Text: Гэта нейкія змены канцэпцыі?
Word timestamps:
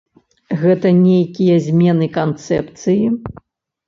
Гэта 0.61 0.87
нейкія 1.07 1.57
змены 1.65 2.07
канцэпцыі? 2.15 3.05